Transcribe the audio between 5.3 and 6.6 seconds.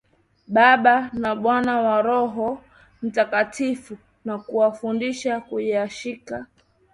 kuyashika